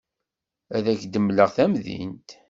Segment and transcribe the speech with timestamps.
[0.75, 2.29] Ad ak-d-mleɣ tamdint.